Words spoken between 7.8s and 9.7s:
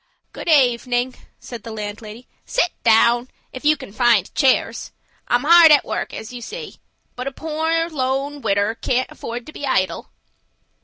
lone widder can't afford to be